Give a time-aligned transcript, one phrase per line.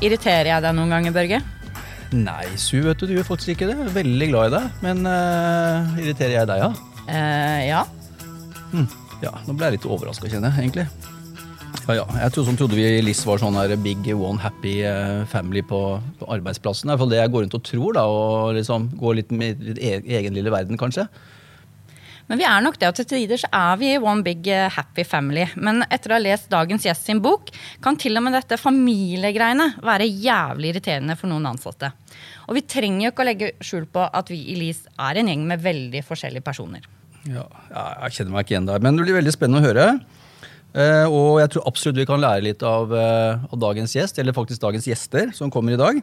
[0.00, 1.38] Irriterer jeg deg noen ganger, Børge?
[2.16, 3.76] Nei, Su, vet du, du gjør faktisk ikke det.
[3.84, 4.78] Er veldig glad i deg.
[4.82, 6.70] Men uh, irriterer jeg deg, ja?
[7.04, 7.82] Uh, ja.
[8.72, 8.86] Hm.
[9.20, 10.86] Ja, nå ble jeg litt overraska, kjenner jeg, egentlig.
[11.84, 12.06] Ja, ja.
[12.22, 15.80] Jeg trodde, trodde vi i LIS var sånn her big one happy eh, family på,
[16.20, 16.88] på arbeidsplassen.
[16.88, 18.04] Det er i hvert fall det jeg går rundt og tror, da.
[18.08, 21.04] Og liksom går litt med e-, egen lille verden, kanskje.
[22.30, 25.02] Men vi er nok det, og til tider så er vi one big eh, happy
[25.02, 25.48] family.
[25.58, 27.50] Men etter å ha lest dagens gjest sin bok,
[27.82, 31.90] kan til og med dette familiegreiene være jævlig irriterende for noen ansatte.
[32.46, 35.32] Og vi trenger jo ikke å legge skjul på at vi i LIS er en
[35.32, 36.86] gjeng med veldig forskjellige personer.
[37.26, 37.48] Ja,
[38.06, 39.90] jeg kjenner meg ikke igjen der, men det blir veldig spennende å høre.
[40.70, 44.36] Uh, og jeg tror absolutt vi kan lære litt av, uh, av, dagens gjest, eller
[44.36, 45.98] faktisk dagens gjester som kommer i dag.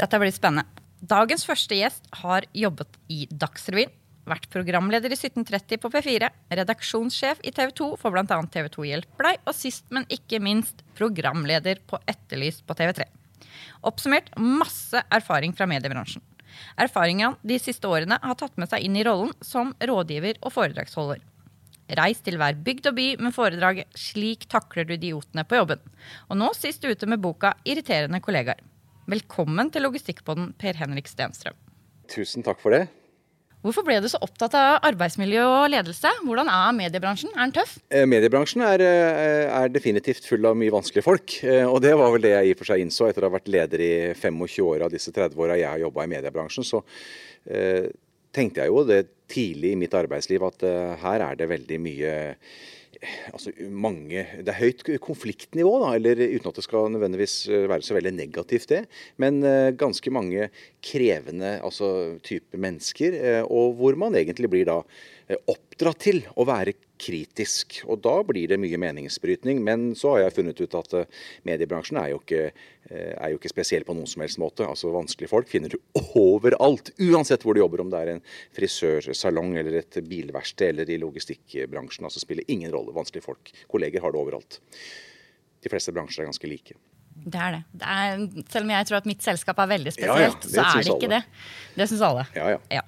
[0.00, 0.64] Dette blir spennende.
[1.02, 3.92] Dagens første gjest har jobbet i Dagsrevyen,
[4.28, 8.38] vært programleder i 1730 på P4, redaksjonssjef i TV 2 for bl.a.
[8.52, 13.08] TV 2 Hjelper deg, og sist, men ikke minst programleder på Etterlys på TV3.
[13.88, 16.22] Oppsummert masse erfaring fra mediebransjen.
[16.80, 21.22] Erfaringene de siste årene har tatt med seg inn i rollen som rådgiver og foredragsholder.
[21.98, 25.82] Reis til hver bygd og by med foredraget 'Slik takler du idiotene på jobben'.
[26.30, 28.62] Og nå sist ute med boka 'Irriterende kollegaer'.
[29.08, 31.58] Velkommen til Logistikkpodden, Per Henrik Stenstrøm.
[32.08, 32.88] Tusen takk for det.
[33.62, 36.10] Hvorfor ble du så opptatt av arbeidsmiljø og ledelse?
[36.26, 37.30] Hvordan er mediebransjen?
[37.36, 37.76] Er den tøff?
[37.94, 41.36] Eh, mediebransjen er, eh, er, definitivt full av mye vanskelige folk.
[41.44, 43.36] Eh, og det var vel det jeg i og for seg innså etter å ha
[43.38, 46.66] vært leder i 25 år av disse 30 åra jeg har jobba i mediebransjen.
[46.66, 46.82] Så
[48.32, 50.62] tenkte jeg jo det tidlig i mitt arbeidsliv at
[51.02, 52.12] her er det veldig mye
[53.32, 57.86] altså mange, Det er høyt konfliktnivå, da, eller uten at det skal nødvendigvis eh, være
[57.86, 58.82] så veldig negativt, det.
[59.22, 60.48] Men uh, ganske mange
[60.84, 64.82] krevende altså, type mennesker, uh, og hvor man egentlig blir da
[65.48, 67.80] oppdratt til å være kritisk.
[67.90, 69.62] Og da blir det mye meningsbrytning.
[69.64, 70.94] Men så har jeg funnet ut at
[71.48, 72.46] mediebransjen er jo ikke
[72.90, 74.66] Eh, er jo ikke spesiell på noen som helst måte.
[74.66, 75.78] Altså Vanskelige folk finner du
[76.18, 77.84] overalt, uansett hvor du jobber.
[77.84, 78.22] Om det er en
[78.56, 82.08] frisørsalong eller et bilverksted eller i logistikkbransjen.
[82.08, 82.94] altså spiller ingen rolle.
[82.96, 83.52] Vanskelige folk.
[83.70, 84.58] Kolleger har det overalt.
[85.62, 86.76] De fleste bransjer er ganske like.
[87.22, 87.62] Det er det.
[87.78, 90.62] det er, selv om jeg tror at mitt selskap er veldig spesielt, ja, ja, så
[90.64, 91.18] er det ikke alle.
[91.20, 91.76] det.
[91.76, 92.24] Det syns alle.
[92.34, 92.62] Ja, ja.
[92.80, 92.82] ja.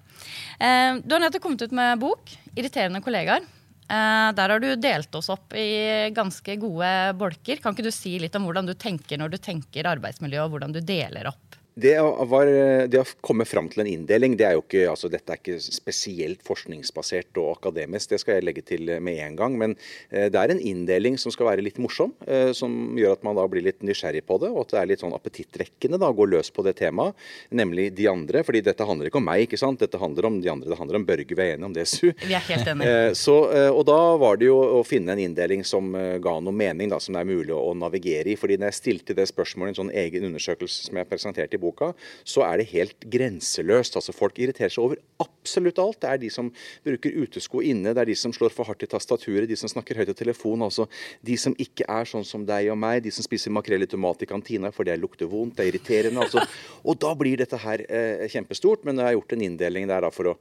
[1.04, 3.44] du har nettopp kommet ut med bok, 'Irriterende kollegaer'.
[3.84, 6.90] Eh, der har du delt oss opp i ganske gode
[7.20, 7.60] bolker.
[7.60, 10.72] Kan ikke du si litt om hvordan du tenker når du tenker arbeidsmiljø, og hvordan
[10.76, 11.60] du deler opp?
[11.74, 11.94] Det,
[12.30, 12.46] var,
[12.86, 15.58] det, å komme fram til en inndeling, det er jo ikke, altså dette er ikke
[15.58, 18.12] spesielt forskningsbasert og akademisk.
[18.12, 19.56] Det skal jeg legge til med en gang.
[19.58, 19.74] Men
[20.12, 22.12] eh, det er en inndeling som skal være litt morsom.
[22.30, 24.90] Eh, som gjør at man da blir litt nysgjerrig på det, og at det er
[24.92, 27.18] litt sånn appetittvekkende å gå løs på det temaet.
[27.50, 28.44] Nemlig de andre.
[28.46, 29.82] fordi dette handler ikke om meg, ikke sant.
[29.82, 30.70] Dette handler om de andre.
[30.70, 31.34] Det handler om Børge.
[31.34, 32.06] Vi er enige om det, Su.
[32.22, 32.94] Vi er helt enige.
[32.94, 33.36] Eh, så,
[33.74, 35.90] og da var det jo å finne en inndeling som
[36.22, 38.38] ga noe mening, da, som det er mulig å navigere i.
[38.38, 41.63] fordi når jeg stilte det spørsmålet i en sånn egen undersøkelse som jeg presenterte i
[41.64, 41.92] boka,
[42.28, 43.96] så er det helt grenseløst.
[43.98, 46.00] Altså Folk irriterer seg over absolutt alt.
[46.02, 46.50] Det er de som
[46.84, 49.98] bruker utesko inne, det er de som slår for hardt i tastaturet, de som snakker
[50.00, 50.64] høyt i telefon.
[50.66, 50.88] Altså
[51.24, 54.24] de som ikke er sånn som deg og meg, de som spiser makrell i tomat
[54.24, 56.24] i kantina for det lukter vondt, det er irriterende.
[56.24, 56.44] Altså.
[56.88, 58.84] Og da blir dette her eh, kjempestort.
[58.84, 60.38] Men jeg har gjort en inndeling der da for å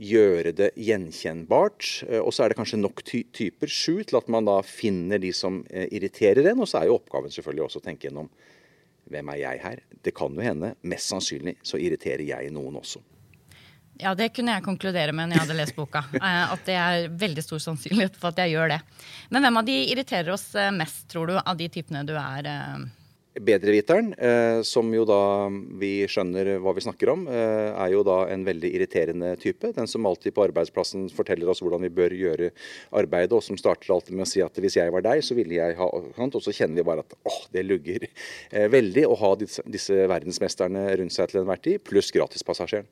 [0.00, 1.88] gjøre det gjenkjennbart.
[2.08, 5.20] Eh, og så er det kanskje nok ty typer, sju, til at man da finner
[5.22, 6.62] de som eh, irriterer en.
[6.64, 8.30] Og så er jo oppgaven selvfølgelig også å tenke gjennom
[9.10, 9.80] hvem er jeg her?
[10.04, 13.02] Det kan jo hende, mest sannsynlig, så irriterer jeg noen også.
[14.00, 16.04] Ja, det kunne jeg konkludere med når jeg hadde lest boka.
[16.20, 18.80] Eh, at det er veldig stor sannsynlighet for at jeg gjør det.
[19.32, 22.48] Men hvem av de irriterer oss eh, mest, tror du, av de typene du er?
[23.34, 25.48] Eh, Bedreviteren, eh, som jo da
[25.78, 29.72] vi skjønner hva vi snakker om, eh, er jo da en veldig irriterende type.
[29.72, 32.50] Den som alltid på arbeidsplassen forteller oss hvordan vi bør gjøre
[32.92, 35.54] arbeidet, og som starter alltid med å si at hvis jeg var deg, så ville
[35.54, 38.06] jeg ha Og så kjenner vi bare at åh, det lugger
[38.52, 42.86] eh, veldig å ha disse, disse, verdensmesterne rundt seg til enhver tid, pluss gratispassasjeren.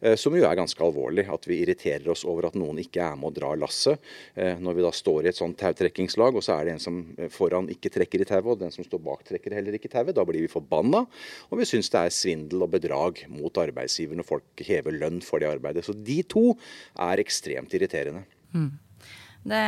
[0.00, 3.16] Eh, som jo er ganske alvorlig, at vi irriterer oss over at noen ikke er
[3.16, 3.98] med å dra lasset.
[4.34, 7.00] Eh, når vi da står i et sånt tautrekkingslag, og så er det en som
[7.16, 10.14] eh, foran ikke trekker i tauet, og den som står bak trekker heller ikke tauet.
[10.16, 11.02] Da blir vi forbanna,
[11.50, 15.42] og vi syns det er svindel og bedrag mot arbeidsgiver når folk hever lønn for
[15.42, 15.86] det arbeidet.
[15.86, 16.52] Så de to
[17.00, 18.26] er ekstremt irriterende.
[18.52, 18.72] Mm.
[19.42, 19.60] Det,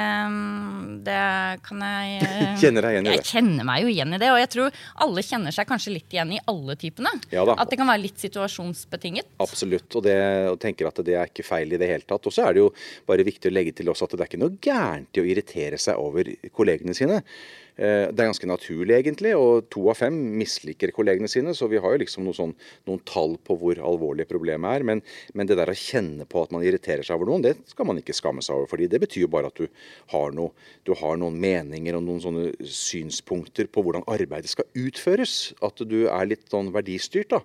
[1.02, 1.22] det,
[1.66, 2.26] kan jeg
[2.62, 3.14] Kjenner deg igjen i det?
[3.16, 4.28] Jeg kjenner meg jo igjen i det.
[4.31, 7.11] Og jeg tror alle kjenner seg kanskje litt igjen i alle typene.
[7.34, 9.34] Ja at det kan være litt situasjonsbetinget.
[9.43, 9.88] Absolutt.
[9.99, 10.14] Og, det,
[10.52, 12.31] og tenker at det er ikke feil i det hele tatt.
[12.31, 12.70] Og så er det jo
[13.08, 15.81] bare viktig å legge til også at det er ikke noe gærent i å irritere
[15.82, 17.20] seg over kollegene sine.
[17.75, 19.32] Eh, det er ganske naturlig, egentlig.
[19.38, 22.55] Og to av fem misliker kollegene sine, så vi har jo liksom noen, sånn,
[22.88, 24.87] noen tall på hvor alvorlig problemet er.
[24.87, 25.03] Men,
[25.35, 27.99] men, det der å kjenne på at man irriterer seg over noen, det skal man
[28.00, 28.71] ikke skamme seg over.
[28.71, 29.67] fordi det betyr bare at du
[30.15, 30.55] har, noe,
[30.87, 35.55] du har noen meninger og noen sånne synspunkter på hvordan arbeidet skal utføres.
[35.65, 37.35] At du er litt sånn verdistyrt.
[37.35, 37.43] da.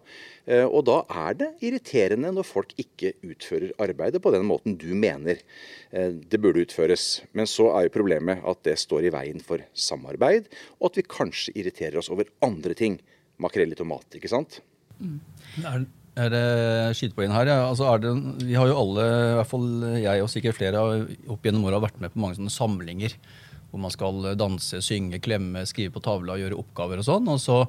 [0.50, 4.88] Eh, og da er det irriterende når folk ikke utfører arbeidet på den måten du
[4.98, 7.22] mener eh, det burde utføres.
[7.38, 10.50] Men så er jo problemet at det står i veien for samarbeid,
[10.80, 12.98] og at vi kanskje irriterer oss over andre ting.
[13.40, 14.57] Makrell i tomat, ikke sant?
[14.98, 15.19] Mm.
[15.62, 15.86] Er,
[16.19, 16.48] er det
[16.98, 17.52] skytepoeng her?
[17.54, 17.60] Ja.
[17.69, 19.69] Altså det, vi har jo alle, i hvert fall
[20.02, 20.81] jeg og sikkert flere,
[21.30, 23.16] opp gjennom åra vært med på mange sånne samlinger.
[23.69, 27.30] Hvor man skal danse, synge, klemme, skrive på tavla, gjøre oppgaver og sånn.
[27.30, 27.62] Og så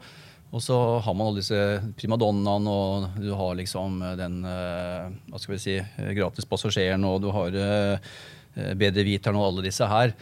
[0.50, 1.58] og så har man alle disse
[1.98, 5.76] primadonnaene, og du har liksom den eh, hva skal vi si,
[6.16, 8.10] gratis passasjeren, og du har eh,
[8.78, 10.14] bedreviteren og alle disse her.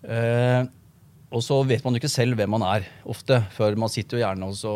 [0.00, 0.62] Eh,
[1.28, 3.42] og så vet man jo ikke selv hvem man er, ofte.
[3.52, 4.74] For man sitter jo gjerne og så,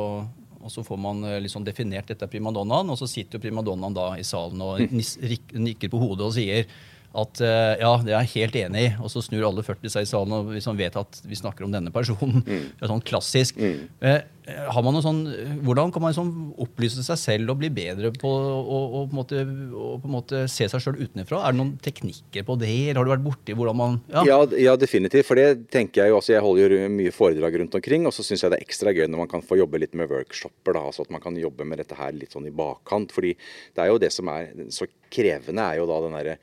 [0.61, 4.27] og så får man liksom definert dette primadonnaen, og så sitter jo primadonnaen da i
[4.27, 4.85] salen og
[5.71, 6.69] nikker på hodet og sier
[7.11, 8.91] at uh, ja, det er jeg helt enig i.
[9.03, 11.73] Og så snur alle 40 seg i salen og man vet at vi snakker om
[11.75, 12.45] denne personen.
[12.47, 12.69] Mm.
[12.81, 13.59] Det er sånn klassisk.
[13.59, 13.89] Mm.
[14.05, 14.21] Uh,
[14.51, 15.21] har man noe sånn,
[15.67, 16.31] Hvordan kan man sånn
[16.61, 20.83] opplyse seg selv og bli bedre på å på måte, på en måte se seg
[20.83, 21.43] sjøl utenfra?
[21.45, 22.71] Er det noen teknikker på det?
[22.91, 24.25] Eller har du vært borti hvordan man ja.
[24.27, 24.39] Ja,
[24.71, 24.77] ja.
[24.81, 25.29] definitivt.
[25.29, 26.35] For det tenker jeg jo også.
[26.37, 29.07] Jeg holder jo mye foredrag rundt omkring, og så syns jeg det er ekstra gøy
[29.07, 30.77] når man kan få jobbe litt med workshoper.
[30.79, 33.15] da, altså At man kan jobbe med dette her litt sånn i bakkant.
[33.15, 33.35] fordi
[33.77, 36.37] det er jo det som er så krevende, er jo da den derre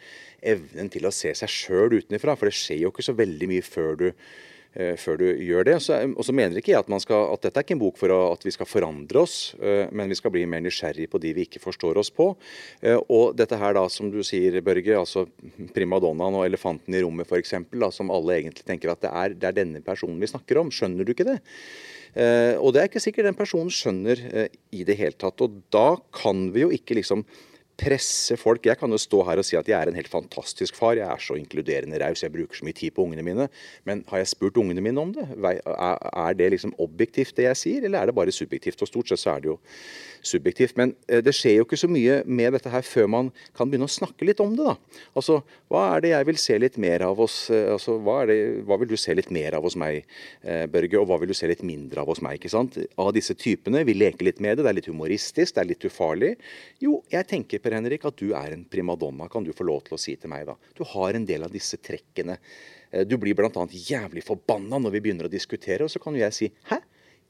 [0.48, 2.38] evnen til å se seg sjøl utenfra.
[2.38, 5.76] For det skjer jo ikke så veldig mye før du, uh, før du gjør det.
[6.14, 8.48] Og så mener ikke jeg at, skal, at, dette er ikke en bok for at
[8.48, 11.64] vi skal forandre oss, uh, men vi skal bli mer nysgjerrig på de vi ikke
[11.64, 12.30] forstår oss på.
[12.86, 15.28] Uh, og dette her da, som du sier, Børge, altså
[15.76, 17.58] primadonnaen og elefanten i rommet f.eks.,
[17.98, 20.74] som alle egentlig tenker at det er, det er, denne personen vi snakker om.
[20.74, 21.40] Skjønner du ikke det?
[22.18, 24.18] og det er ikke sikkert den personen skjønner
[24.74, 25.38] i det hele tatt.
[25.44, 27.22] Og da kan vi jo ikke liksom
[27.78, 28.66] presse folk.
[28.66, 30.98] Jeg kan jo stå her og si at jeg er en helt fantastisk far.
[30.98, 33.48] Jeg er så inkluderende raus, jeg bruker så mye tid på ungene mine.
[33.88, 35.28] Men har jeg spurt ungene mine om det?
[35.38, 38.82] Er det liksom objektivt det jeg sier, eller er det bare subjektivt?
[38.82, 39.60] Og stort sett så er det jo
[40.26, 40.78] subjektivt.
[40.80, 43.88] Men eh, det skjer jo ikke så mye med dette her før man kan begynne
[43.90, 44.66] å snakke litt om det.
[44.66, 45.04] da.
[45.18, 45.40] Altså,
[45.72, 48.38] Hva er det jeg vil se litt mer av hos eh, altså, hva, det,
[48.68, 50.04] hva vil du se litt mer av hos meg,
[50.44, 52.40] eh, Børge, og hva vil du se litt mindre av hos meg?
[52.40, 52.80] ikke sant?
[52.98, 53.86] Av disse typene.
[53.88, 54.66] Vi leker litt med det.
[54.66, 56.34] Det er litt humoristisk, det er litt ufarlig.
[56.84, 59.98] Jo, jeg tenker Per Henrik, at du er en primadonna, kan du få lov til
[59.98, 60.54] å si til meg da.
[60.78, 62.38] Du har en del av disse trekkene.
[63.04, 63.52] Du blir bl.a.
[63.68, 66.78] jævlig forbanna når vi begynner å diskutere, og så kan jo jeg si hæ?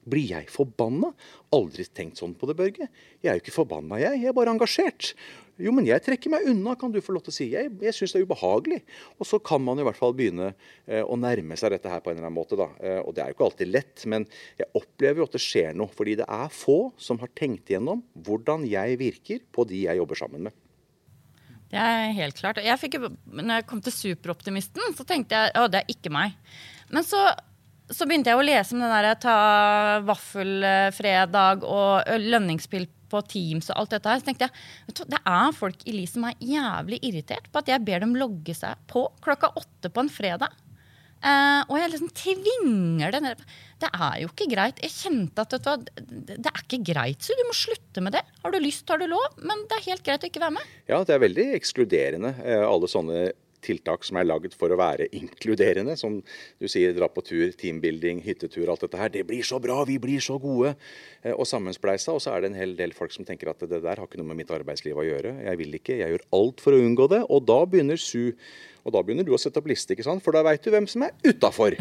[0.08, 1.12] Blir jeg forbanna?
[1.56, 2.88] Aldri tenkt sånn på det, Børge.
[3.22, 4.22] Jeg er jo ikke forbanna, jeg.
[4.22, 5.12] Jeg er bare engasjert.
[5.58, 7.48] Jo, men jeg trekker meg unna, kan du få lov til å si.
[7.50, 8.78] Jeg, jeg syns det er ubehagelig.
[9.18, 12.12] Og så kan man i hvert fall begynne eh, å nærme seg dette her på
[12.12, 12.58] en eller annen måte.
[12.58, 12.68] da.
[12.78, 14.28] Eh, og det er jo ikke alltid lett, men
[14.60, 15.90] jeg opplever jo at det skjer noe.
[15.98, 20.22] Fordi det er få som har tenkt igjennom hvordan jeg virker på de jeg jobber
[20.22, 20.64] sammen med.
[21.68, 22.62] Det er helt klart.
[22.64, 22.96] Jeg fikk,
[23.28, 26.38] når jeg kom til Superoptimisten, så tenkte jeg å, det er ikke meg.
[26.94, 27.26] Men så
[27.88, 29.38] så begynte jeg å lese om den der ta
[30.06, 34.20] vaffelfredag og lønningspill på Teams og alt dette her.
[34.20, 37.84] Så tenkte jeg det er folk i Li som er jævlig irritert på at jeg
[37.86, 40.52] ber dem logge seg på klokka åtte på en fredag.
[41.18, 43.40] Uh, og jeg liksom tvinger det ned.
[43.82, 44.78] Det er jo ikke greit.
[44.84, 45.88] Jeg kjente at du,
[46.28, 48.22] det er ikke greit, så du må slutte med det.
[48.44, 50.76] Har du lyst, har du lov, men det er helt greit å ikke være med.
[50.90, 53.24] Ja, det er veldig ekskluderende, eh, alle sånne
[53.64, 55.96] tiltak som er lagd for å være inkluderende.
[55.98, 56.20] Som
[56.60, 59.12] du sier, dra på tur, teambuilding, hyttetur, alt dette her.
[59.14, 60.74] Det blir så bra, vi blir så gode.
[61.22, 62.14] Eh, og sammenspleisa.
[62.16, 64.20] Og så er det en hel del folk som tenker at det der har ikke
[64.20, 65.38] noe med mitt arbeidsliv å gjøre.
[65.48, 67.22] Jeg vil ikke, jeg gjør alt for å unngå det.
[67.28, 68.34] Og da begynner Su
[68.88, 70.22] og da begynner du å sette opp liste, ikke sant?
[70.24, 71.76] for da veit du hvem som er utafor.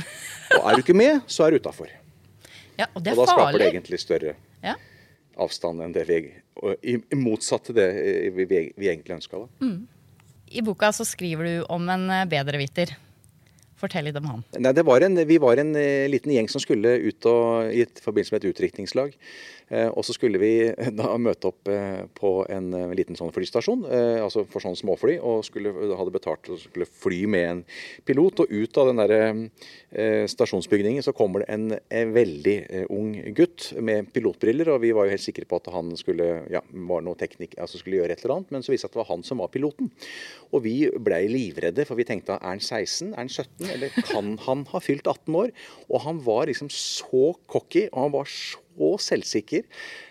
[0.58, 1.94] Og er du ikke med, så er du utafor.
[2.78, 3.30] Ja, og, og da farlig.
[3.30, 4.74] skaper det egentlig større ja.
[5.42, 7.88] avstand enn det vi I, i motsatt til det
[8.36, 9.40] vi, vi, vi egentlig ønska.
[9.64, 9.80] Mm.
[10.48, 12.96] I boka så skriver du om en eh, bedreviter.
[13.78, 14.40] Fortell litt om han.
[14.58, 18.34] Nei, var en, vi var en uh, liten gjeng som skulle ut og, i forbindelse
[18.34, 19.14] med et utdrikningslag.
[19.70, 20.52] Uh, og så skulle vi
[20.98, 25.20] da møte opp uh, på en liten sånn flystasjon, altså for sånn småfly.
[25.22, 27.62] Og skulle, hadde betalt og skulle fly med en
[28.08, 28.42] pilot.
[28.42, 32.56] Og ut av den der stasjonsbygningen så kommer det en, en veldig
[32.94, 34.72] ung gutt med pilotbriller.
[34.74, 37.82] Og vi var jo helt sikre på at han skulle, ja, var noe teknikk, altså
[37.82, 38.56] skulle gjøre et eller annet.
[38.56, 39.92] Men så viste det seg at det var han som var piloten.
[40.50, 43.67] Og vi blei livredde, for vi tenkte er han 16, er han 17?
[43.74, 45.52] Eller kan han ha fylt 18 år?
[45.90, 49.66] Og han var liksom så cocky, og han var så selvsikker.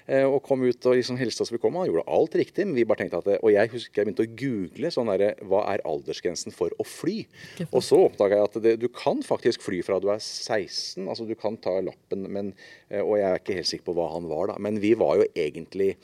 [0.07, 1.81] Eh, og kom ut og liksom hilste oss velkommen.
[1.83, 2.67] Han gjorde alt riktig.
[2.67, 5.65] men vi bare tenkte at, Og jeg husker jeg begynte å google sånn der, hva
[5.73, 7.27] er aldersgrensen for å fly.
[7.71, 11.07] Og så oppdaga jeg at det, du kan faktisk fly fra du er 16.
[11.07, 12.27] altså Du kan ta lappen.
[12.31, 12.55] Men,
[12.91, 14.59] eh, og jeg er ikke helt sikker på hva han var da.
[14.59, 15.97] Men vi var jo egentlig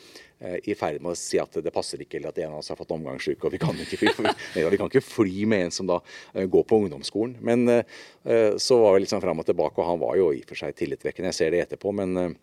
[0.42, 2.78] i ferd med å si at det passer ikke, eller at en av oss har
[2.78, 3.46] fått omgangssyke.
[3.46, 3.98] og vi kan, ikke
[4.54, 6.00] vi kan ikke fly med en som da
[6.34, 7.36] går på ungdomsskolen.
[7.40, 7.84] Men
[8.58, 10.74] så var vi liksom fram og tilbake, og han var jo i og for seg
[10.78, 11.30] tillitvekkende.
[11.30, 11.94] Jeg ser det etterpå.
[11.94, 12.34] men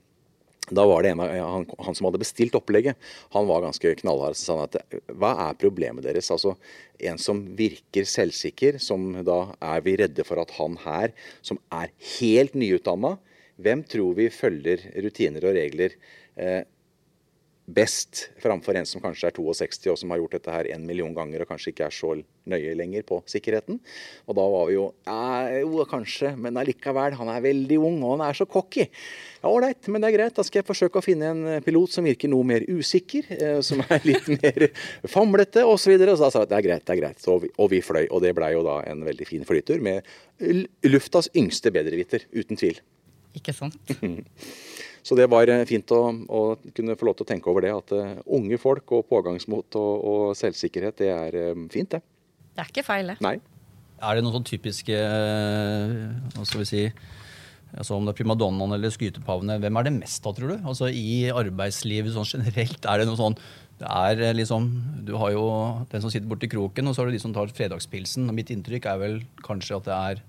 [0.69, 2.97] da var det en av, han, han, som hadde bestilt opplegget,
[3.33, 4.37] han var ganske knallhard.
[4.37, 6.29] Så sa han at hva er problemet deres?
[6.33, 6.55] Altså
[7.09, 9.39] en som virker selvsikker, som da
[9.71, 13.17] er vi redde for at han her, som er helt nyutdanna,
[13.59, 15.95] hvem tror vi følger rutiner og regler
[16.39, 16.61] eh,
[17.69, 21.13] best framfor en som kanskje er 62 og som har gjort dette her en million
[21.15, 22.11] ganger og kanskje ikke er så
[22.49, 23.79] nøye lenger på sikkerheten.
[24.25, 27.17] Og da var vi jo ja, jo, kanskje, men allikevel.
[27.19, 28.87] Han er veldig ung og han er så cocky.
[29.39, 30.35] Ja, Ålreit, men det er greit.
[30.37, 33.29] Da skal jeg forsøke å finne en eh, pilot som virker noe mer usikker.
[33.37, 34.69] Eh, som er litt mer
[35.07, 35.75] famlete osv.
[35.75, 36.17] Og, så videre.
[36.17, 37.23] så da sa jeg at det er greit, det er greit.
[37.23, 38.05] Så og vi fløy.
[38.09, 40.07] Og det blei jo da en veldig fin flytur med
[40.87, 42.79] luftas yngste bedreviter, uten tvil.
[43.37, 43.77] Ikke sant?
[45.09, 46.39] Så det var eh, fint å, å,
[46.77, 47.71] kunne få lov til å tenke over det.
[47.73, 52.03] At uh, unge folk og pågangsmot og, og selvsikkerhet, det er uh, fint, det.
[52.53, 53.15] Det er ikke feil, det.
[53.25, 53.39] Nei.
[54.05, 56.83] Er det noen sånn typiske hva skal vi si,
[57.73, 60.61] altså Om det er primadonnaen eller skytepavene, hvem er det mest av, tror du?
[60.61, 63.35] Altså I arbeidslivet sånn generelt, er det noe sånn
[63.79, 64.69] det er liksom,
[65.07, 65.43] Du har jo
[65.91, 68.27] den som sitter borti kroken, og så har du de som tar fredagspilsen.
[68.27, 70.23] og Mitt inntrykk er vel kanskje at det er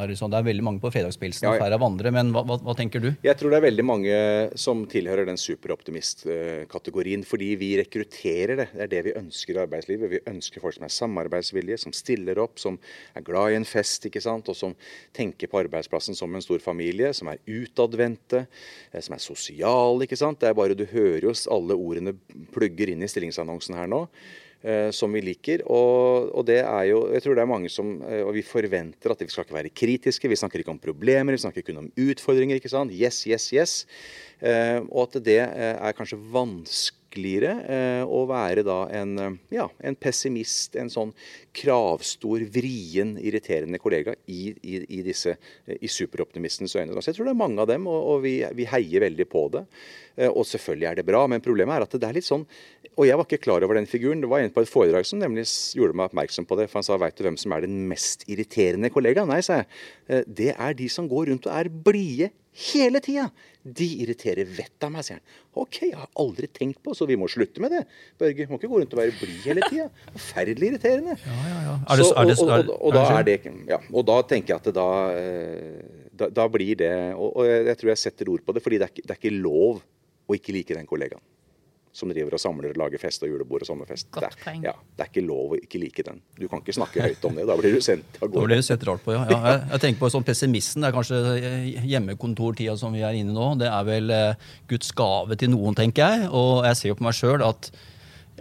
[0.00, 2.56] er sånn, det er veldig mange på fredagspilsen og færre av andre, men hva, hva,
[2.64, 3.08] hva, tenker du?
[3.24, 4.18] Jeg tror det er veldig mange
[4.60, 7.24] som tilhører den superoptimist-kategorien.
[7.28, 8.68] Fordi vi rekrutterer det.
[8.74, 10.12] Det er det vi ønsker i arbeidslivet.
[10.12, 12.78] Vi ønsker folk som er samarbeidsvillige, som stiller opp, som
[13.16, 14.48] er glad i en fest, ikke sant?
[14.52, 14.76] og som
[15.16, 17.12] tenker på arbeidsplassen som en stor familie.
[17.16, 18.46] Som er utadvendte,
[18.92, 20.06] eh, som er sosiale.
[20.06, 20.40] ikke sant?
[20.40, 22.16] Det er bare Du hører jo alle ordene
[22.54, 24.06] plugger inn i stillingsannonsen her nå.
[24.62, 25.64] Eh, som vi liker.
[25.66, 29.10] Og, og, det er jo, jeg tror det er mange som, eh, og vi forventer
[29.10, 30.30] at vi skal ikke være kritiske.
[30.30, 32.60] Vi snakker ikke om problemer, vi snakker kun om utfordringer.
[32.60, 32.94] ikke sant?
[32.94, 33.72] Yes, yes, yes.
[34.38, 40.88] Eh, og at det er kanskje vanskeligere å være da en, ja, en pessimist, en
[40.88, 41.10] sånn
[41.58, 45.34] kravstor, vrien, irriterende kollega i, i, i disse
[45.68, 46.94] i superoptimistenes øyne.
[47.02, 49.44] Så jeg tror det er mange av dem, og, og vi, vi heier veldig på
[49.58, 49.66] det.
[50.16, 52.42] Eh, og selvfølgelig er det bra, men problemet er at det er litt sånn
[52.98, 54.20] Og jeg var ikke klar over den figuren.
[54.20, 55.46] Det var en på et foredrag som nemlig
[55.78, 56.68] gjorde meg oppmerksom på det.
[56.68, 59.30] For han sa veit du hvem som er den mest irriterende kollegaen?
[59.32, 59.70] Nei, sa jeg.
[60.08, 62.28] Eh, det er de som går rundt og er blide
[62.68, 63.30] hele tida.
[63.62, 65.40] De irriterer vettet av meg, sier han.
[65.62, 67.82] OK, jeg har aldri tenkt på, så vi må slutte med det.
[68.20, 69.88] Børge, må ikke gå rundt og være blid hele tida.
[70.10, 71.16] Forferdelig irriterende.
[71.22, 71.76] Ja, ja, ja.
[71.96, 73.38] Så, og, og, og, og, da er det
[73.70, 77.78] ja, og da tenker jeg at det da, eh, da, da blir det og, jeg
[77.80, 79.80] tror jeg setter ord på det, fordi det er, det er ikke lov
[80.32, 81.22] og ikke like den kollegaen
[81.92, 84.08] som driver og samler og lager fest og julebord og sommerfest.
[84.14, 86.22] Godt det, er, ja, det er ikke lov å ikke like den.
[86.38, 87.44] Du kan ikke snakke høyt om det.
[87.50, 88.38] Da blir du sendt av gårde.
[88.38, 89.26] Da blir du sett rart på, ja.
[89.28, 90.80] ja jeg, jeg, tenker på sånn pessimisten.
[90.80, 93.50] Det er kanskje hjemmekontortida som vi er inne i nå.
[93.60, 96.30] Det er vel eh, Guds gave til noen, tenker jeg.
[96.32, 97.68] Og jeg ser jo på meg sjøl at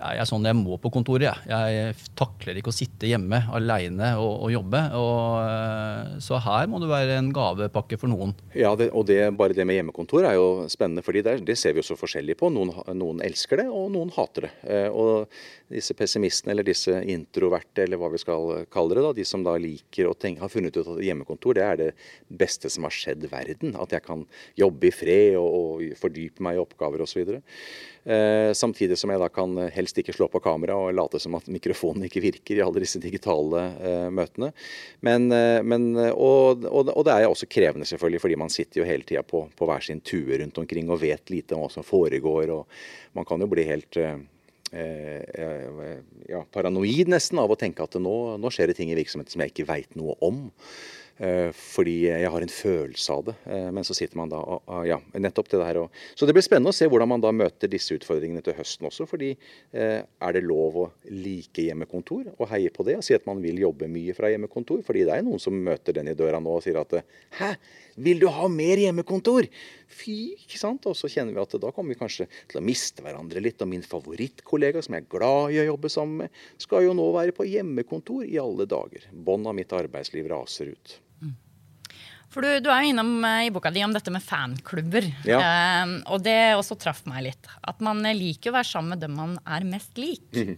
[0.02, 1.44] jeg er sånn jeg må på kontoret.
[1.48, 1.76] Jeg.
[1.76, 4.82] jeg takler ikke å sitte hjemme aleine og, og, jobbe.
[4.98, 8.34] Og, eh, så her må det være en gavepakke for noen.
[8.58, 11.76] Ja, det, og det, bare det med hjemmekontor er jo spennende, fordi det, det ser
[11.76, 12.50] vi jo så forskjellig på.
[12.54, 14.54] Noen, noen, elsker det, og noen hater det.
[14.66, 15.30] Eh, og
[15.72, 19.56] disse pessimistene, eller disse introverte, eller hva vi skal kalle det, da, de som da
[19.62, 21.92] liker å tenke, har funnet ut at hjemmekontor det er det
[22.28, 23.78] beste som har skjedd verden.
[23.80, 24.26] At jeg kan
[24.60, 27.38] jobbe i fred og, og fordype meg i oppgaver osv.
[28.04, 31.46] Eh, samtidig som jeg da kan helst ikke slå på kamera og late som at
[31.54, 34.50] mikrofonen ikke virker i alle disse digitale eh, møtene.
[35.06, 39.06] Men, eh, men, og, og, det er også krevende, selvfølgelig, fordi man sitter jo hele
[39.06, 42.50] tida på, på, hver sin tue rundt omkring og vet lite om hva som foregår.
[42.56, 44.18] og Man kan jo bli helt eh,
[44.72, 46.00] eh,
[46.32, 49.46] ja, paranoid nesten av å tenke at nå, nå skjer det ting i virksomheten som
[49.46, 50.48] jeg ikke veit noe om.
[51.18, 53.36] Eh, fordi jeg har en følelse av det.
[53.46, 55.80] Eh, men så sitter man da og Ja, nettopp det der.
[56.16, 59.06] Så det blir spennende å se hvordan man da møter disse utfordringene til høsten også.
[59.06, 59.36] fordi
[59.74, 63.42] eh, er det lov å like hjemmekontor og heie på det og si at man
[63.44, 64.82] vil jobbe mye fra hjemmekontor?
[64.88, 66.98] Fordi det er noen som møter den i døra nå og sier at
[67.38, 67.52] hæ,
[68.02, 69.46] vil du ha mer hjemmekontor?
[69.92, 70.88] Fy, ikke sant?
[70.90, 73.62] Og så kjenner vi at da kommer vi kanskje til å miste hverandre litt.
[73.62, 77.12] Og min favorittkollega, som jeg er glad i å jobbe sammen med, skal jo nå
[77.14, 79.06] være på hjemmekontor i alle dager.
[79.12, 80.98] Bånd av mitt arbeidsliv raser ut.
[82.32, 85.08] For du, du, er jo innom eh, i boka di om dette med fanklubber.
[85.28, 85.40] Ja.
[85.42, 87.50] Eh, og det også traff meg litt.
[87.68, 90.24] At man liker å være sammen med dem man er mest lik.
[90.32, 90.56] Mm.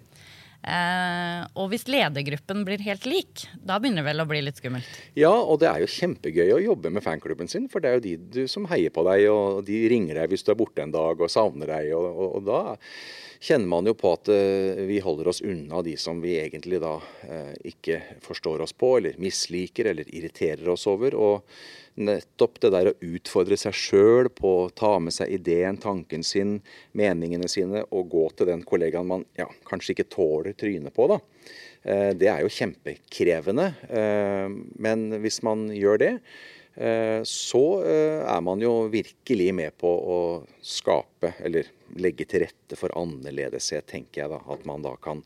[0.63, 4.87] Eh, og hvis ledergruppen blir helt lik, da begynner det vel å bli litt skummelt?
[5.19, 8.05] Ja, og det er jo kjempegøy å jobbe med fanklubben sin, for det er jo
[8.05, 10.95] de du, som heier på deg, og de ringer deg hvis du er borte en
[10.95, 11.91] dag og savner deg.
[11.97, 12.63] og, og, og da
[13.43, 16.95] kjenner man jo på at uh, vi holder oss unna de som vi egentlig da
[16.95, 21.17] uh, ikke forstår oss på, eller misliker eller irriterer oss over.
[21.19, 26.25] Og nettopp det der å utfordre seg sjøl på å ta med seg ideen, tanken
[26.25, 26.57] sin,
[26.97, 31.19] meningene sine, og gå til den kollegaen man ja, kanskje ikke tåler trynet på, da.
[31.83, 33.69] Uh, det er jo kjempekrevende.
[34.79, 36.11] Men hvis man gjør det,
[37.29, 40.19] så er man jo virkelig med på å
[40.63, 41.67] skape, eller
[41.99, 44.39] legge til rette for annerledeshet, tenker jeg da.
[44.53, 45.21] At man da kan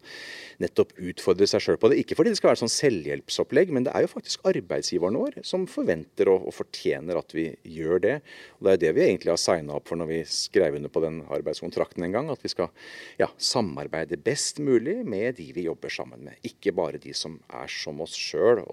[0.61, 1.99] nettopp utfordre seg sjøl på det.
[2.01, 5.67] Ikke fordi det skal være sånn selvhjelpsopplegg, men det er jo faktisk arbeidsgiveren vår som
[5.69, 8.15] forventer og, og fortjener at vi gjør det.
[8.57, 11.05] Og Det er det vi egentlig har signa opp for når vi skrev under på
[11.05, 12.33] den arbeidskontrakten en gang.
[12.33, 12.73] At vi skal
[13.21, 16.41] ja, samarbeide best mulig med de vi jobber sammen med.
[16.47, 18.65] Ikke bare de som er som oss sjøl.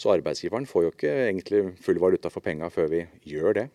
[0.00, 3.68] Så arbeidsgiveren får jo ikke egentlig full valuta for penga før vi gjør det.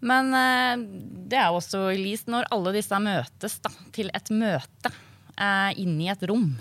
[0.00, 0.74] Men eh,
[1.28, 6.10] det er også, Elise, når alle disse møtes da, til et møte eh, inn i
[6.12, 6.52] et rom.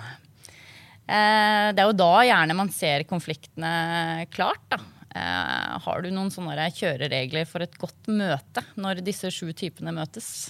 [1.07, 4.65] Eh, det er jo da gjerne man ser konfliktene klart.
[4.73, 4.81] da.
[5.17, 10.49] Eh, har du noen sånne kjøreregler for et godt møte når disse sju typene møtes?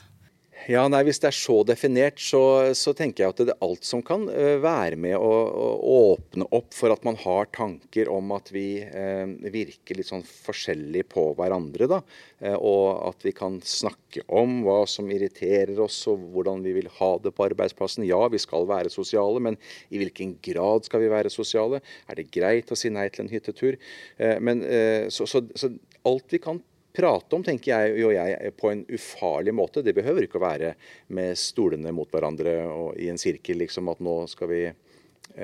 [0.66, 2.42] Ja, nei, Hvis det er så definert, så,
[2.76, 5.68] så tenker jeg at det er alt som kan uh, være med å, å,
[6.18, 11.06] åpne opp for at man har tanker om at vi eh, virker litt sånn forskjellig
[11.14, 11.88] på hverandre.
[11.92, 12.00] da,
[12.44, 16.90] uh, Og at vi kan snakke om hva som irriterer oss og hvordan vi vil
[17.00, 18.08] ha det på arbeidsplassen.
[18.08, 19.60] Ja, vi skal være sosiale, men
[19.94, 21.84] i hvilken grad skal vi være sosiale?
[22.10, 23.78] Er det greit å si nei til en hyttetur?
[24.42, 24.62] men
[25.14, 25.70] så, så, så
[26.08, 26.60] alt vi kan
[26.98, 29.86] prate om, tenker jeg jo jeg, på en ufarlig måte.
[29.86, 30.74] Det behøver ikke å være
[31.13, 34.87] med stolene mot hverandre og i en sirkel, liksom at nå skal vi Eh,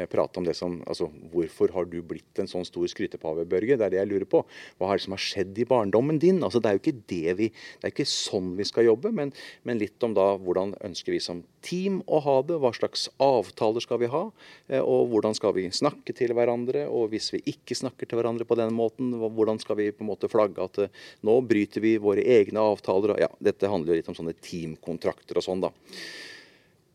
[0.09, 3.77] prate om det som altså, Hvorfor har du blitt en sånn stor skrytepave, Børge?
[3.77, 4.43] Det er det jeg lurer på.
[4.79, 6.41] Hva er det som har skjedd i barndommen din?
[6.45, 7.49] Altså, det er jo ikke det vi,
[7.81, 9.33] det er ikke sånn vi skal jobbe, men,
[9.67, 12.59] men, litt om da hvordan ønsker vi som team å ha det?
[12.61, 14.25] Hva slags avtaler skal vi ha?
[14.69, 16.85] Eh, og hvordan skal vi snakke til hverandre?
[16.89, 20.11] Og hvis vi ikke snakker til hverandre på den måten, hvordan skal vi på en
[20.11, 23.17] måte flagge at eh, nå bryter vi våre egne avtaler?
[23.21, 25.73] Ja, dette handler jo litt om sånne teamkontrakter og sånn, da.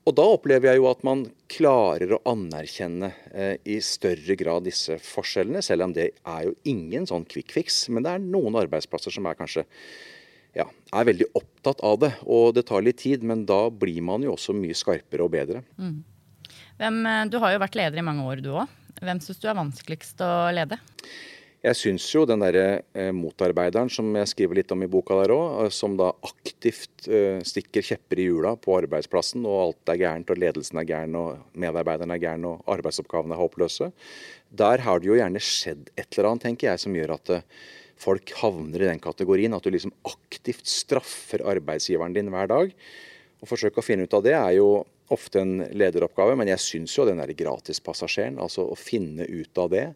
[0.09, 4.97] Og da opplever jeg jo at man klarer å anerkjenne eh, i større grad disse
[5.05, 7.83] forskjellene, selv om det er jo ingen sånn quick fix.
[7.93, 9.67] Men det er noen arbeidsplasser som er kanskje
[10.57, 12.15] ja, er veldig opptatt av det.
[12.25, 15.61] Og det tar litt tid, men da blir man jo også mye skarpere og bedre.
[15.77, 15.99] Mm.
[16.81, 18.79] Hvem, eh, du har jo vært leder i mange år, du òg.
[19.03, 20.81] Hvem syns du er vanskeligst å lede?
[21.59, 25.33] Jeg syns jo den derre eh, motarbeideren som jeg skriver litt om i boka der
[25.35, 29.99] òg, eh, som da aktivt eh, stikker kjepper i hjula på arbeidsplassen, og alt er
[30.05, 33.91] gærent, og ledelsen er gæren, og medarbeiderne er gæren, og arbeidsoppgavene er håpløse.
[34.63, 37.35] Der har det jo gjerne skjedd et eller annet, tenker jeg, som gjør at
[37.99, 39.57] folk havner i den kategorien.
[39.59, 42.71] At du liksom aktivt straffer arbeidsgiveren din hver dag.
[43.43, 44.71] Å forsøke å finne ut av det er jo
[45.15, 49.71] ofte en lederoppgave, men jeg syns jo den der gratispassasjeren, altså å finne ut av
[49.73, 49.87] det,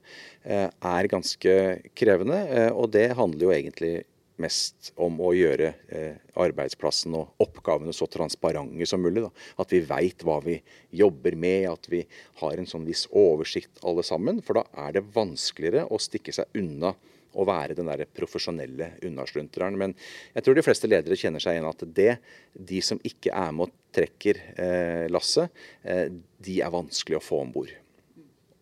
[0.44, 1.54] eh, er ganske
[1.98, 2.40] krevende.
[2.48, 3.94] Eh, og det handler jo egentlig
[4.42, 9.24] mest om å gjøre eh, arbeidsplassen og oppgavene så transparente som mulig.
[9.26, 9.30] Da.
[9.62, 10.58] At vi veit hva vi
[10.90, 12.02] jobber med, at vi
[12.40, 14.40] har en sånn viss oversikt alle sammen.
[14.44, 16.94] For da er det vanskeligere å stikke seg unna
[17.32, 19.76] å være den der profesjonelle unnaslunteren.
[19.80, 19.94] Men
[20.34, 22.16] jeg tror de fleste ledere kjenner seg igjen at det,
[22.52, 25.52] de som ikke er med og trekker eh, lasset,
[25.84, 26.08] eh,
[26.42, 27.72] de er vanskelig å få om bord.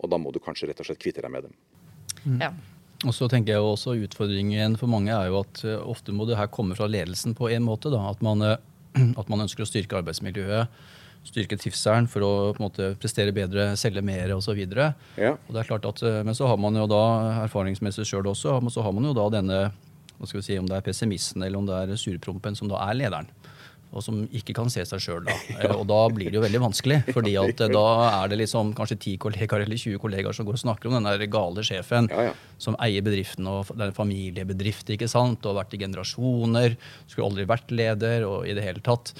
[0.00, 1.56] Og da må du kanskje rett og slett kvitte deg med dem.
[2.24, 2.38] Mm.
[2.42, 2.52] Ja.
[3.09, 6.37] Og så tenker jeg også Utfordringen for mange er jo at uh, ofte må det
[6.37, 7.92] her komme fra ledelsen på en måte.
[7.92, 8.02] Da.
[8.11, 8.59] At, man, uh,
[9.20, 10.83] at man ønsker å styrke arbeidsmiljøet
[11.26, 14.59] styrke trivselen for å på en måte, prestere bedre, selge mer osv.
[15.20, 15.37] Ja.
[15.37, 17.04] at, men så har man jo da
[17.44, 19.61] erfaringsmessig sjøl også, men så har man jo da denne
[20.20, 22.83] hva skal vi si, om det er pessimisten eller om det er surprompen som da
[22.90, 23.30] er lederen.
[23.90, 25.35] Og som ikke kan se seg sjøl da.
[25.64, 25.72] Ja.
[25.74, 27.00] Og da blir det jo veldig vanskelig.
[27.16, 30.61] fordi at eh, da er det liksom kanskje ti kollegaer eller 20 kollegaer som går
[30.61, 32.37] og snakker om den der gale sjefen ja, ja.
[32.61, 36.76] som eier bedriften, og det er en familiebedrift ikke sant, og har vært i generasjoner.
[37.09, 39.14] Skulle aldri vært leder og i det hele tatt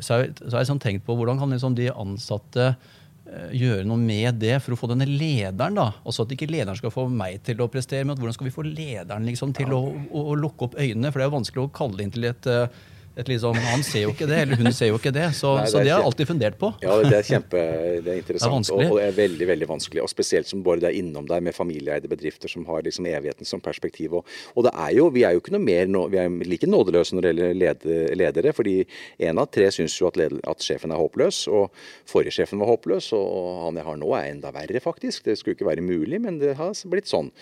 [0.00, 3.50] så har jeg, så har jeg sånn tenkt på hvordan kan liksom de ansatte uh,
[3.54, 5.88] gjøre noe med det for å få denne lederen, da.
[6.04, 8.66] altså at ikke lederen skal få meg til å prestere, men hvordan skal vi få
[8.66, 9.78] lederen liksom, til ja.
[9.78, 11.10] å, å, å, lukke opp øynene?
[11.10, 12.84] For det er jo vanskelig å kalle det inn til et uh,
[13.24, 15.30] liksom, Han ser jo ikke det, eller hun ser jo ikke det.
[15.36, 16.72] Så, Nei, det så det har jeg alltid fundert på.
[16.84, 17.62] Ja, det er kjempe,
[18.04, 18.52] det er interessant.
[18.52, 18.86] vanskelig.
[18.86, 20.02] og, og det er veldig veldig vanskelig.
[20.04, 23.48] og Spesielt som bare det er innom deg med familieeide bedrifter som har liksom evigheten
[23.48, 24.18] som perspektiv.
[24.20, 27.16] Og, og det er jo, vi er jo ikke noe mer vi er like nådeløse
[27.16, 28.52] når det gjelder lede, ledere.
[28.56, 28.76] fordi
[29.22, 31.46] én av tre syns jo at, leder, at sjefen er håpløs.
[31.48, 31.70] og
[32.08, 35.24] Forrige sjefen var håpløs, og han jeg har nå er enda verre, faktisk.
[35.26, 37.32] Det skulle ikke være mulig, men det har blitt sånn.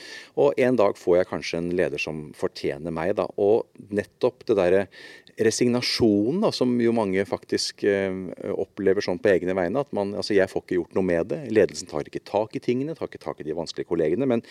[0.40, 3.26] Og en dag får jeg kanskje en leder som fortjener meg, da.
[3.40, 4.86] Og nettopp det derre
[5.36, 8.14] resignasjonen, da, som jo mange faktisk eh,
[8.54, 9.82] opplever sånn på egne vegne.
[9.82, 11.40] At man, altså jeg får ikke gjort noe med det.
[11.54, 14.28] Ledelsen tar ikke tak i tingene, tar ikke tak i de vanskelige kollegene.
[14.30, 14.44] Men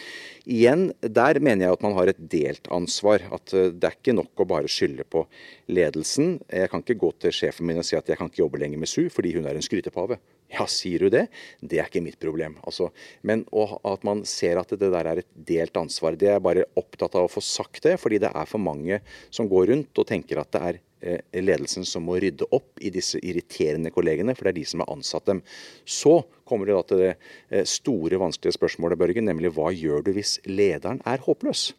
[0.43, 3.23] igjen, der mener jeg at man har et delt ansvar.
[3.35, 5.25] At eh, det er ikke nok å bare skylde på
[5.71, 6.37] ledelsen.
[6.51, 8.81] Jeg kan ikke gå til sjefen min og si at jeg kan ikke jobbe lenger
[8.81, 10.19] med SU fordi hun er en skrytepave.
[10.53, 11.23] Ja, sier du det?
[11.65, 12.59] Det er ikke mitt problem.
[12.61, 12.91] Altså,
[13.25, 13.41] men
[13.89, 16.17] at man ser at det der er et delt ansvar.
[16.19, 18.99] Det er bare opptatt av å få sagt det, fordi det er for mange
[19.33, 22.91] som går rundt og tenker at det er eh, ledelsen som må rydde opp i
[22.93, 25.41] disse irriterende kollegene, for det er de som har ansatt dem.
[25.89, 30.13] Så kommer det da til det eh, store, vanskelige spørsmålet, Børgen, nemlig hva gjør du
[30.19, 31.71] hvis lederen er håpløs?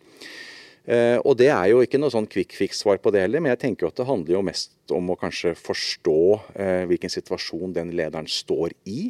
[0.84, 3.62] Eh, og det er jo ikke noe sånn quick fix-svar på det heller, men jeg
[3.62, 6.20] tenker jo at det handler jo mest om å kanskje forstå
[6.60, 9.08] eh, hvilken situasjon den lederen står i.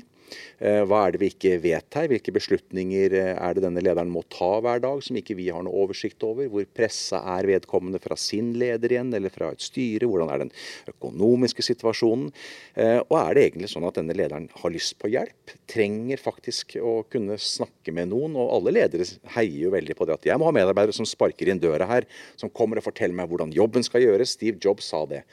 [0.59, 2.09] Eh, hva er det vi ikke vet her?
[2.11, 5.65] Hvilke beslutninger eh, er det denne lederen må ta hver dag som ikke vi har
[5.67, 6.49] noe oversikt over?
[6.53, 10.09] Hvor pressa er vedkommende fra sin leder igjen, eller fra et styre?
[10.11, 10.53] Hvordan er den
[10.95, 12.31] økonomiske situasjonen?
[12.75, 15.57] Eh, Og er det egentlig sånn at denne lederen har lyst på hjelp?
[15.71, 18.39] Trenger faktisk å kunne snakke med noen?
[18.41, 21.51] Og alle ledere heier jo veldig på det at jeg må ha medarbeidere som sparker
[21.51, 22.09] inn døra her,
[22.41, 24.37] som kommer og forteller meg hvordan jobben skal gjøres.
[24.39, 25.25] Steve Jobs sa det.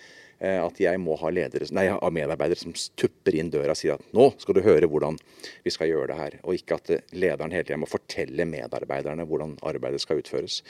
[0.42, 4.00] Eh, At jeg må ha, ledere, nei, ha medarbeidere som tupper inn døra og sier
[4.00, 5.20] at nå skal du høre hvordan
[5.62, 6.38] vi skal gjøre det her.
[6.42, 10.62] Og ikke at eh, lederen hele tiden må fortelle medarbeiderne hvordan arbeidet skal utføres.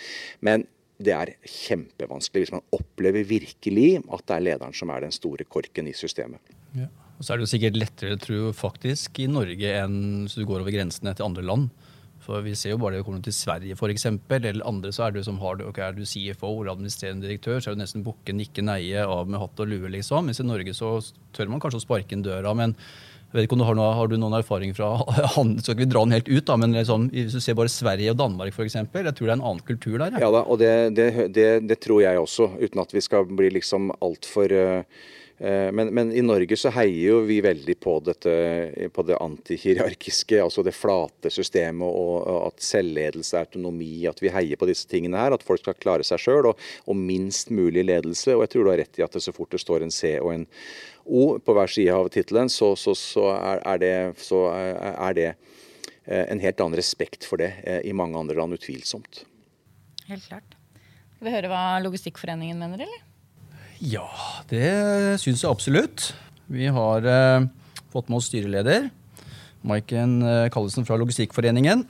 [0.44, 0.68] Men
[1.02, 5.48] det er kjempevanskelig hvis man opplever virkelig at det er lederen som er den store
[5.50, 6.52] korken i systemet.
[6.78, 6.90] Ja.
[7.18, 10.44] Og så er det jo sikkert lettere, tror jeg, faktisk, i Norge enn hvis du
[10.50, 11.70] går over grensene til andre land.
[12.22, 15.16] For vi ser jo bare det kommer til Sverige for eksempel, eller andre, så er
[15.16, 18.06] du som har det, ok, er du CFO eller administrerende direktør, så er du nesten
[18.06, 20.30] bukke, nikke, neie, av med hatt og lue, liksom.
[20.30, 20.98] Mens i Norge så
[21.36, 22.76] tør man kanskje å sparke inn døra, men
[23.32, 24.90] jeg vet ikke om du har, noe, har du noen erfaring fra
[25.38, 27.72] han, Skal ikke vi dra den helt ut, da, men liksom, hvis du ser bare
[27.72, 30.18] Sverige og Danmark f.eks., jeg tror det er en annen kultur der.
[30.18, 30.26] Ja.
[30.26, 33.54] Ja da, og det, det, det, det tror jeg også, uten at vi skal bli
[33.56, 35.08] liksom altfor uh,
[35.42, 38.34] men, men i Norge så heier jo vi veldig på, dette,
[38.94, 44.60] på det antihierarkiske, altså det flate systemet og, og at selvledelse, autonomi, at vi heier
[44.62, 45.34] på disse tingene her.
[45.34, 48.36] At folk skal klare seg sjøl, og, og minst mulig ledelse.
[48.36, 50.14] Og jeg tror du har rett i at det så fort det står en C
[50.22, 50.46] og en
[51.06, 55.30] O på hver side av tittelen, så, så, så, er, er det, så er det
[55.32, 59.24] eh, en helt annen respekt for det eh, i mange andre land, utvilsomt.
[60.08, 60.58] Helt klart.
[61.16, 63.08] Skal vi høre hva Logistikkforeningen mener, eller?
[63.82, 64.06] Ja,
[64.52, 64.68] det
[65.24, 66.12] syns jeg absolutt.
[66.52, 67.48] Vi har eh,
[67.90, 68.92] fått med oss styreleder,
[69.66, 71.82] Maiken eh, Kallesen fra Logistikkforeningen.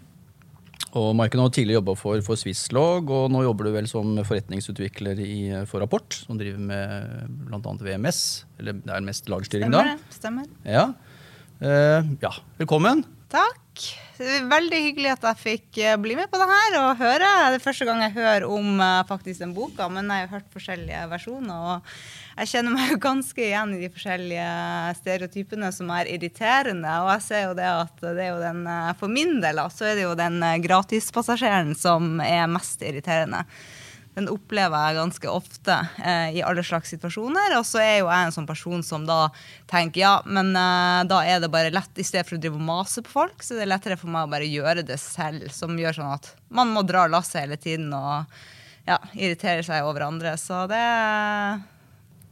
[0.99, 5.19] Og Maiken har tidligere jobba for, for Swisslog, og nå jobber du vel som forretningsutvikler
[5.23, 5.36] i,
[5.67, 7.75] for Rapport, som driver med bl.a.
[7.80, 8.19] VMS.
[8.60, 9.95] Eller det er mest lagstyring, Stemmer da.
[9.95, 10.17] det.
[10.19, 10.49] Stemmer.
[10.67, 10.86] Ja.
[11.63, 13.06] Eh, ja, velkommen.
[13.32, 13.84] Takk.
[14.52, 17.30] Veldig hyggelig at jeg fikk eh, bli med på det her og høre.
[17.50, 20.50] Det er første gang jeg hører om eh, faktisk den boka, men jeg har hørt
[20.54, 21.63] forskjellige versjoner.
[21.72, 24.50] Og jeg kjenner meg jo ganske igjen i de forskjellige
[25.00, 26.98] stereotypene som er irriterende.
[27.06, 29.89] Og jeg ser jo det at det er jo den, eh, for min del så
[29.89, 33.46] er det jo den gratispassasjeren som er mest irriterende.
[34.17, 37.56] Den opplever jeg ganske ofte eh, i alle slags situasjoner.
[37.56, 39.30] Og så er jo jeg en sånn person som da
[39.71, 42.65] tenker ja, men eh, da er det bare lett, i stedet for å drive og
[42.67, 45.47] mase på folk, så det er lettere for meg å bare gjøre det selv.
[45.56, 48.28] Som gjør sånn at man må dra lasset hele tiden og
[48.89, 50.36] ja, irritere seg over andre.
[50.41, 50.84] Så det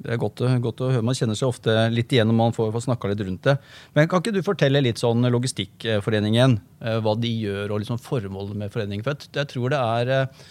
[0.03, 1.03] Det er godt, godt å høre.
[1.03, 3.55] Man kjenner seg ofte litt igjen når man får, får snakka litt rundt det.
[3.95, 8.65] Men kan ikke du fortelle litt sånn Logistikkforeningen, eh, hva de gjør og liksom formålet
[8.65, 9.07] med foreningen?
[9.07, 10.47] For jeg, jeg tror det er eh,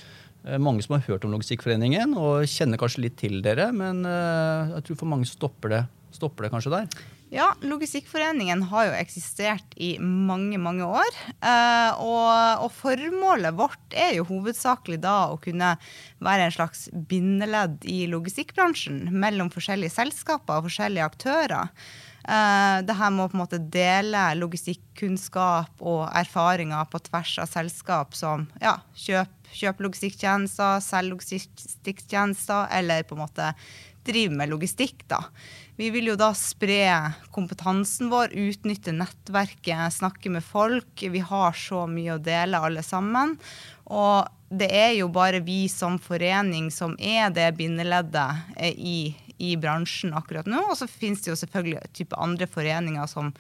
[0.63, 4.89] mange som har hørt om Logistikkforeningen og kjenner kanskje litt til dere, men eh, jeg
[4.89, 7.07] tror for mange stopper det, stopper det kanskje der.
[7.29, 11.19] Ja, Logistikkforeningen har jo eksistert i mange, mange år.
[11.45, 15.75] Eh, og, og formålet vårt er jo hovedsakelig da å kunne
[16.25, 21.75] være en slags bindeledd i logistikkbransjen mellom forskjellige selskaper og forskjellige aktører.
[22.29, 27.49] Uh, det her med å på en måte dele logistikkunnskap og erfaringer på tvers av
[27.49, 33.53] selskap som ja, kjøp, kjøp logistikktjenester, selg logistikktjenester, eller på en måte
[34.09, 35.07] drive med logistikk.
[35.09, 35.23] da.
[35.79, 40.91] Vi vil jo da spre kompetansen vår, utnytte nettverket, snakke med folk.
[40.99, 43.37] Vi har så mye å dele alle sammen.
[43.87, 48.99] Og det er jo bare vi som forening som er det bindeleddet eh, i,
[49.39, 50.61] i bransjen akkurat nå.
[50.71, 53.33] Og så finnes det jo selvfølgelig type andre foreninger som,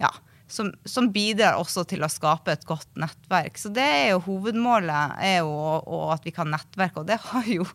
[0.00, 0.10] ja,
[0.52, 3.58] som, som, bidrar også til å skape et godt nettverk.
[3.60, 7.02] Så det er jo hovedmålet, er jo og at vi kan nettverke.
[7.02, 7.66] Og det har jo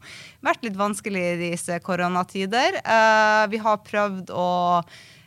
[0.45, 2.81] vært litt vanskelig i disse koronatider.
[2.85, 4.49] Uh, vi har prøvd å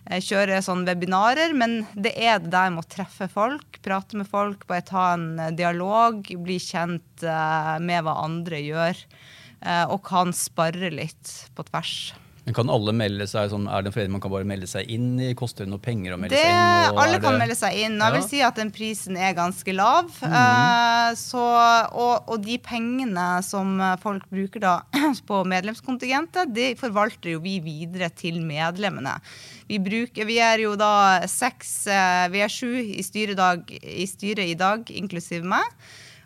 [0.08, 4.28] Eh, kjøre sånn webinarer, men det er det der med å treffe folk, prate med
[4.30, 7.26] folk, bare ta en eh, dialog, bli kjent
[7.84, 9.04] med hva andre gjør,
[9.92, 12.14] og kan spare litt på tvers.
[12.44, 14.88] Men Kan alle melde seg sånn, Er det en forening man kan bare melde seg
[14.90, 15.32] inn i?
[15.38, 17.00] Koster det noe penger å melde det, seg inn?
[17.04, 17.40] alle kan det...
[17.42, 17.98] melde seg inn.
[18.00, 20.10] Jeg vil si at den prisen er ganske lav.
[20.24, 20.34] Mm.
[20.34, 21.44] Uh, så,
[21.92, 24.74] og, og, de pengene som folk bruker da
[25.30, 29.18] på medlemskontingentet, de forvalter jo vi videre til medlemmene.
[29.70, 34.58] Vi, bruker, vi er jo da seks, uh, vi er sju i, i styret i
[34.58, 35.68] dag, inklusiv meg.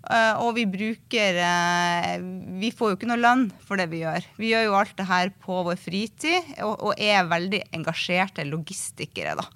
[0.04, 2.18] Uh, og vi bruker uh,
[2.60, 4.26] Vi får jo ikke noe lønn for det vi gjør.
[4.36, 9.46] Vi gjør jo alt det her på vår fritid og, er veldig engasjerte logistikere, da.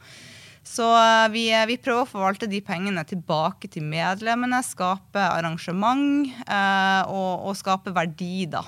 [0.69, 7.33] Så uh, vi, vi, prøver å forvalte de pengene tilbake til medlemmene, skape arrangement og,
[7.49, 8.65] og, skape verdi, da.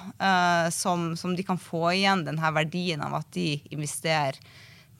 [0.72, 4.40] Som, som, de kan få igjen denne verdien av at de investerer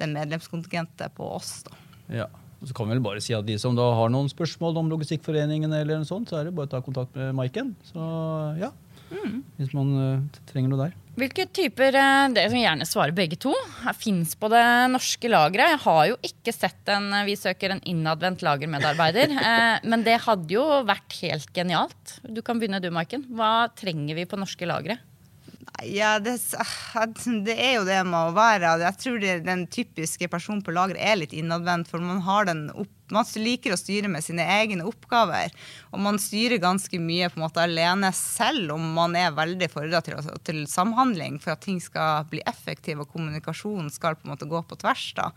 [0.01, 1.59] den medlemskontingentet på oss.
[1.69, 1.77] da.
[2.23, 2.29] Ja.
[2.61, 5.73] Så kan vi vel bare si at De som da har noen spørsmål om Logistikkforeningen,
[5.73, 7.73] eller noe sånt, så er det bare å ta kontakt med Maiken.
[7.89, 8.01] Så
[8.61, 8.69] ja,
[9.13, 9.39] mm.
[9.61, 10.97] Hvis man uh, trenger noe der.
[11.21, 13.55] Hvilke typer uh, Dere som gjerne svarer begge to.
[13.99, 15.75] Fins på det norske lageret.
[15.75, 19.37] Jeg har jo ikke sett en Vi søker en innadvendt lagermedarbeider.
[19.91, 22.19] men det hadde jo vært helt genialt.
[22.29, 23.25] Du kan begynne du, Maiken.
[23.33, 25.01] Hva trenger vi på norske lagre?
[25.87, 26.37] Ja, det,
[27.47, 30.99] det, er jo det med å være Jeg tror det, den typiske personen på lager
[31.01, 31.89] er litt innadvendt.
[31.89, 32.21] For man,
[32.75, 35.55] opp, man, liker å styre med sine egne oppgaver.
[35.95, 40.03] Og man styrer ganske mye på en måte alene, selv om man er veldig fordra
[40.05, 44.51] til, til, samhandling for at ting skal bli effektive og kommunikasjonen skal på en måte
[44.51, 45.07] gå på tvers.
[45.17, 45.31] da.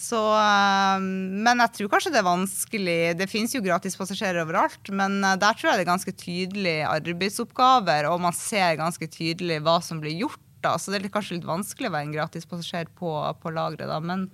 [0.00, 1.08] Så, ehm,
[1.44, 3.00] men jeg tror kanskje det er vanskelig.
[3.20, 8.08] Det finnes jo gratispassasjerer overalt, men eh, der tror jeg det er ganske tydelige arbeidsoppgaver,
[8.08, 11.48] og man ser ganske tydelig hva som blir gjort da, så det er kanskje litt
[11.48, 13.10] vanskelig å være en gratispassasjer på,
[13.42, 14.26] på lageret, da, men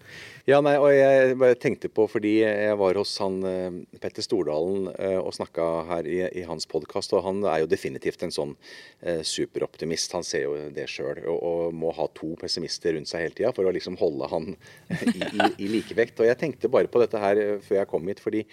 [0.48, 4.90] Ja, nei, og jeg bare tenkte på, fordi jeg var hos han eh, Petter Stordalen
[4.94, 8.56] eh, og snakka her i, i hans podkast, og han er jo definitivt en sånn
[9.00, 10.14] eh, superoptimist.
[10.16, 13.52] Han ser jo det sjøl, og, og, må ha to pessimister rundt seg hele tida
[13.56, 14.52] for å liksom holde han
[14.90, 16.20] i, i, i likevekt.
[16.22, 18.46] Og jeg tenkte bare på dette her før jeg kom hit, fordi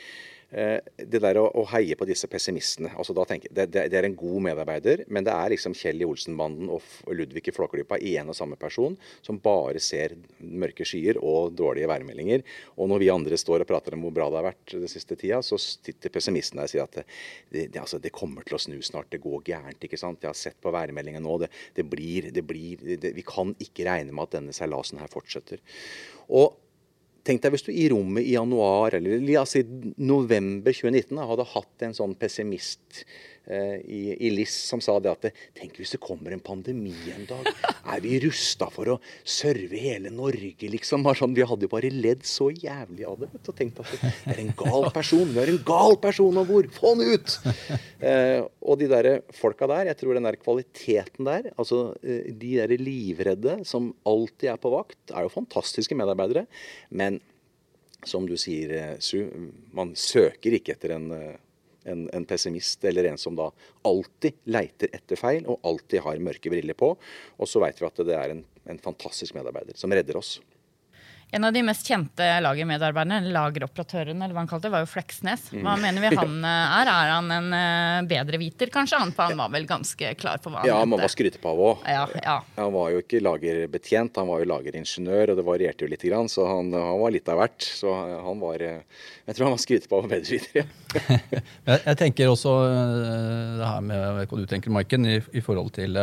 [0.54, 4.06] det der å, å, heie på disse pessimistene altså da tenker, det, det, det, er
[4.06, 8.16] en god medarbeider, men det er liksom Kjell i Olsenbanden og Ludvig i Flåklypa i
[8.22, 12.44] en og samme person som bare ser mørke skyer og dårlige værmeldinger.
[12.78, 15.18] Og når vi andre står og prater om hvor bra det har vært den siste
[15.20, 17.06] tida, så sitter pessimisten der og sier at det,
[17.50, 19.84] det, altså, det, kommer til å snu snart, det går gærent.
[19.84, 20.22] ikke sant?
[20.24, 24.38] Jeg har sett på værmeldinga nå, det, blir, blir Vi kan ikke regne med at
[24.38, 25.64] denne seilasen her fortsetter.
[26.30, 26.54] Og
[27.24, 31.86] Tenk deg hvis du i rommet i januar eller altså i november 2019 hadde hatt
[31.88, 33.06] en sånn pessimist
[33.44, 35.26] i, i LIS som sa det at
[35.58, 37.50] Tenk hvis det kommer en pandemi en dag.
[37.94, 41.04] Er vi rusta for å serve hele Norge, liksom?
[41.18, 43.30] Sånn, vi hadde jo bare ledd så jævlig av det.
[43.42, 45.28] Og tenkt at det er en gal person.
[45.28, 46.72] Vi har en gal person om bord!
[46.74, 47.38] Få han ut!
[48.04, 52.50] Eh, og de der folka der, jeg tror den der kvaliteten der, altså eh, de
[52.60, 56.44] der livredde som alltid er på vakt, er jo fantastiske medarbeidere.
[56.92, 57.22] Men
[58.04, 59.24] som du sier, eh, Su,
[59.72, 61.40] man søker ikke etter en, eh,
[61.90, 63.50] en, en, pessimist eller en som da
[63.88, 66.94] alltid leiter etter feil og alltid har mørke briller på.
[67.38, 70.38] Og så veit vi at det er en, en fantastisk medarbeider som redder oss.
[71.34, 75.48] En av de mest kjente lagermedarbeiderne, lageroperatøren, eller hva han kalte det, var jo Fleksnes.
[75.50, 75.82] Hva mm.
[75.82, 76.92] mener vi han eh, er?
[76.94, 77.48] Er han en
[78.06, 79.00] bedre bedreviter, kanskje?
[79.02, 81.82] Han, han var vel ganske klar på hva han Ja, man var skrytepav òg.
[81.90, 82.38] Ja, ja.
[82.60, 86.30] Han var jo ikke lagerbetjent, han var jo lageringeniør, og det varierte jo litt, grann,
[86.30, 87.66] så han, han, var litt av hvert.
[87.82, 90.70] Så han var Jeg tror han var skrytepav og bedreviter, ja.
[91.74, 92.56] jeg, jeg tenker også
[93.58, 95.98] det her med hva du tenker, Maiken, i, i forhold til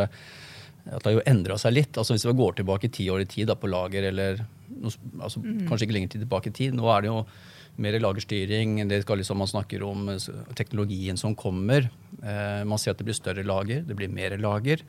[0.87, 1.99] at det har jo endra seg litt.
[2.01, 4.45] Altså Hvis vi går tilbake ti år i tid da, på lager, eller
[4.81, 5.64] altså, mm.
[5.69, 6.77] kanskje ikke lenger tilbake i tid.
[6.77, 7.25] Nå er det jo
[7.81, 8.88] mer lagerstyring.
[8.88, 11.88] det skal liksom Man snakker om eh, teknologien som kommer.
[12.23, 14.85] Eh, man ser at det blir større lager, det blir mer lager.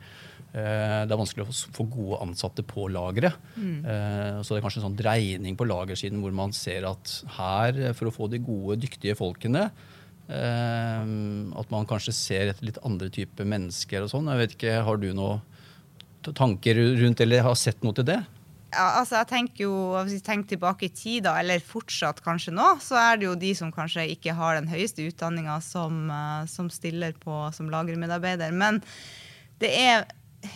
[0.52, 3.38] Eh, det er vanskelig å få gode ansatte på lageret.
[3.56, 3.78] Mm.
[3.80, 7.80] Eh, så det er kanskje en sånn dreining på lagersiden hvor man ser at her,
[7.96, 9.70] for å få de gode, dyktige folkene,
[10.28, 11.06] eh,
[11.62, 14.28] at man kanskje ser etter litt andre typer mennesker og sånn.
[14.34, 15.40] Jeg vet ikke, Har du noen
[16.30, 18.20] tanker rundt, eller har sett noe til det?
[18.72, 22.68] ja, altså jeg tenker jo, Hvis vi tenker tilbake i tid, eller fortsatt kanskje nå,
[22.80, 26.70] så er det jo de som kanskje ikke har den høyeste utdanninga som, uh, som,
[26.72, 28.54] stiller på som lagermedarbeider.
[28.56, 28.80] Men
[29.60, 30.06] det er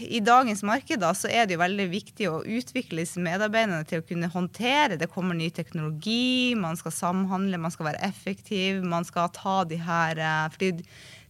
[0.02, 4.00] i dagens marked da, så er det jo veldig viktig å utvikle disse medarbeiderne til
[4.02, 4.98] å kunne håndtere.
[4.98, 8.80] Det kommer ny teknologi, man skal samhandle, man skal være effektiv.
[8.82, 10.72] Man skal ta de her eh, fordi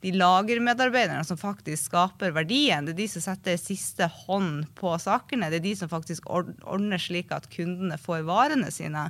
[0.02, 5.48] de lagermedarbeiderne som faktisk skaper verdien, det er de som setter siste hånd på sakene.
[5.50, 9.08] Det er de som faktisk ordner slik at kundene får varene sine.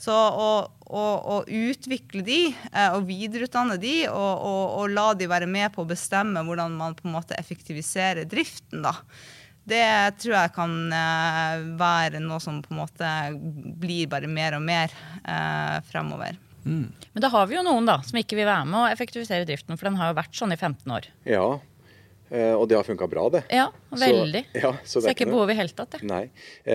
[0.00, 0.50] Så å,
[0.86, 5.74] å, å utvikle de eh, og videreutdanne de og, og, og, la de være med
[5.74, 8.94] på å bestemme hvordan man på en måte effektiviserer driften, da.
[9.70, 9.86] Det
[10.22, 13.10] tror jeg kan eh, være noe som på en måte
[13.82, 16.38] blir bare mer og mer eh, fremover.
[16.64, 16.92] Mm.
[17.12, 19.78] Men da har vi jo noen da, som ikke vil være med å effektivisere driften,
[19.78, 21.08] for den har jo vært sånn i 15 år.
[21.28, 21.46] Ja,
[22.28, 23.42] eh, og det har funka bra, det.
[23.54, 24.44] Ja, veldig.
[24.52, 26.02] Så, ja, så det er ikke behov i hele tatt, det.
[26.08, 26.22] Nei.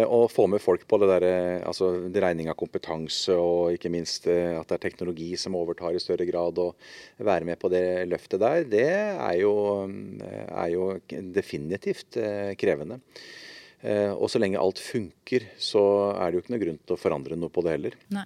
[0.01, 3.93] Å eh, få med folk på det der, eh, altså regning av kompetanse, og ikke
[3.93, 6.75] minst at det er teknologi som overtar i større grad, og
[7.31, 9.55] være med på det løftet der, det er jo,
[10.25, 10.93] er jo
[11.35, 12.17] definitivt
[12.59, 13.01] krevende.
[13.85, 15.81] Og så lenge alt funker, så
[16.15, 17.97] er det jo ikke noe grunn til å forandre noe på det heller.
[18.15, 18.25] Nei.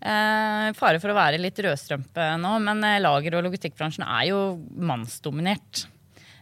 [0.00, 4.38] Eh, fare for å være litt rødstrømpe nå, men eh, lager- og logistikkbransjen er jo
[4.72, 5.84] mannsdominert.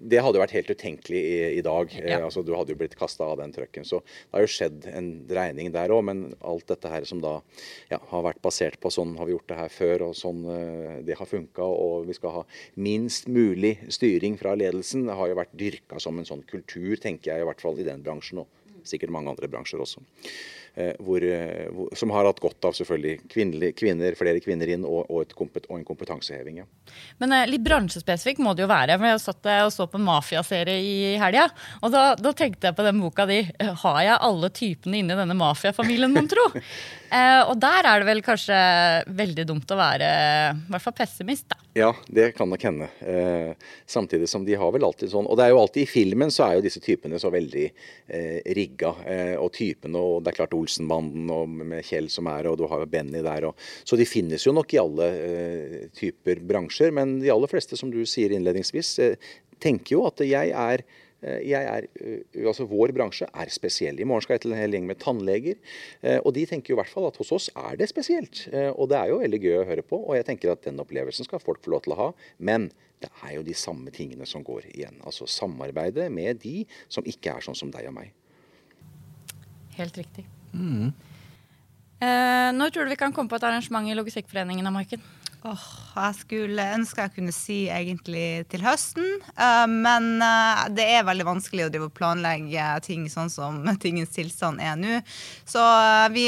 [0.00, 1.90] Det hadde jo vært helt utenkelig i, i dag.
[1.92, 2.24] Eh, ja.
[2.24, 3.84] Altså, du hadde jo blitt kasta av den trucken.
[3.84, 6.04] Så det har jo skjedd en dreining der òg.
[6.04, 7.40] Men alt dette her som da
[7.90, 10.98] ja, har vært basert på sånn har vi gjort det her før, og sånn eh,
[11.06, 12.44] det har funka, og vi skal ha
[12.76, 17.32] minst mulig styring fra ledelsen, det har jo vært dyrka som en sånn kultur, tenker
[17.32, 20.02] jeg i hvert fall i den bransjen, og sikkert mange andre bransjer også.
[20.76, 25.06] Eh, hvor, eh, som har hatt godt av selvfølgelig kvinner, kvinner flere kvinner inn og,
[25.08, 26.58] og, kompet, og en kompetanseheving.
[26.60, 26.66] Ja.
[27.22, 28.98] Men eh, litt bransjespesifikk må det jo være.
[29.00, 31.46] for Jeg satt og så på en mafiaserie i helga.
[31.80, 33.40] Og da, da, tenkte jeg på den boka di.
[33.86, 36.44] Har jeg alle typene inni denne mafiafamilien, mon tro?
[37.16, 38.60] eh, og der er det vel kanskje
[39.16, 40.12] veldig dumt å være
[40.52, 41.66] i hvert fall pessimist, da.
[41.76, 42.88] Ja, det kan nok hende.
[43.00, 43.52] Eh,
[43.86, 46.46] samtidig som de har vel alltid sånn Og det er jo alltid i filmen så
[46.46, 48.94] er jo disse typene så veldig eh, rigga.
[49.04, 52.66] Eh, og typene, og det er klart Olsenbanden og med Kjell som er, og du
[52.70, 53.48] har Benny der.
[53.48, 56.94] Og, så de finnes jo nok i alle uh, typer bransjer.
[56.94, 60.86] Men de aller fleste, som du sier innledningsvis, uh, tenker jo at jeg er
[61.26, 63.96] jeg er, eh, altså Vår bransje er spesiell.
[63.98, 65.56] I morgen skal jeg til en hel gjeng med tannleger.
[66.04, 68.44] Eh, og de tenker jo i hvert fall at hos oss er det spesielt.
[68.76, 69.96] Og det er jo veldig gøy å høre på.
[69.96, 72.08] Og jeg tenker at den opplevelsen skal folk få lov til å ha.
[72.36, 72.68] Men
[73.02, 75.00] det er jo de samme tingene som går igjen.
[75.08, 78.12] Altså samarbeide med de som ikke er sånn som deg og meg.
[79.76, 80.28] Helt riktig.
[80.52, 80.94] Mm.
[82.56, 85.00] Når tror du vi kan komme på et arrangement i Logistikkforeningen Marken?
[85.46, 89.04] Oh, jeg skulle ønske jeg kunne si egentlig til høsten,
[89.36, 94.74] uh, men uh, det er veldig vanskelig å planlegge ting sånn som tingens tilstand er
[94.80, 94.96] nå.
[95.46, 96.26] Så uh, vi,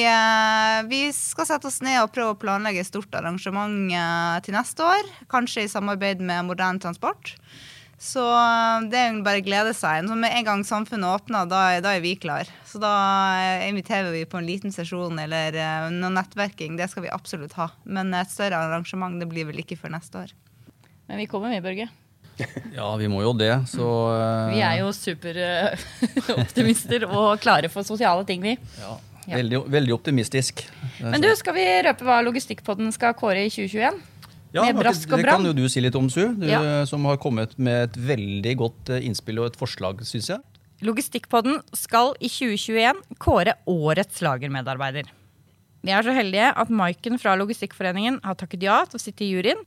[0.92, 3.90] vi, skal sette oss ned og prøve å planlegge et stort arrangement
[4.44, 5.10] til neste år.
[5.32, 7.34] Kanskje i samarbeid med Moderne Transport.
[7.98, 10.06] Så eh, det er bare å glede seg.
[10.06, 12.46] Så med en gang samfunnet åpner, da, da, er vi klar.
[12.68, 12.92] Så da
[13.42, 16.76] eh, inviterer vi på en liten sesjon eller uh, noe nettverking.
[16.78, 17.66] Det skal vi absolutt ha.
[17.84, 20.30] Men et større arrangement det blir vel ikke før neste år.
[21.10, 21.88] Men vi kommer, med, Børge.
[22.78, 24.52] Ja, vi må jo det, så uh...
[24.52, 28.54] Vi er jo superoptimister og klare for sosiale ting, vi.
[28.78, 28.94] Ja,
[29.32, 30.62] veldig, veldig optimistisk.
[31.00, 33.98] Men du, skal vi røpe hva Logistikkpodden skal kåre i 2021?
[34.54, 35.22] Ja, med brask og bram.
[35.22, 36.22] Det kan jo du si litt om, Su.
[36.38, 36.60] Du ja.
[36.88, 40.40] som har kommet med et veldig godt eh, innspill og et forslag, syns jeg.
[40.86, 45.10] Logistikkpodden skal i 2021 kåre årets lagermedarbeider.
[45.82, 49.32] Vi er så heldige at Maiken fra Logistikkforeningen har takket ja til å sitte i
[49.32, 49.60] juryen.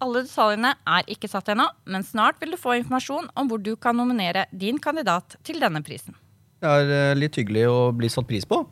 [0.00, 3.74] Alle detaljene er ikke satt ennå, men snart vil du få informasjon om hvor du
[3.76, 6.16] kan nominere din kandidat til denne prisen.
[6.60, 8.62] Det er eh, litt hyggelig å bli satt pris på.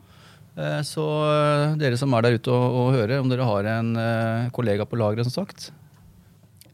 [0.58, 3.92] Eh, Så eh, dere som er der ute og, og hører, om dere har en
[4.00, 5.70] eh, kollega på lageret, som sagt,